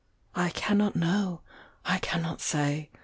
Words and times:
I 0.33 0.49
cannot 0.49 0.95
know. 0.95 1.41
I 1.85 1.99
cannot 1.99 2.41
say. 2.41 2.89